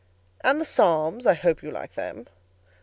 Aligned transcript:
"And 0.43 0.59
the 0.59 0.65
Psalms? 0.65 1.27
I 1.27 1.35
hope 1.35 1.61
you 1.61 1.69
like 1.69 1.93
them?" 1.93 2.25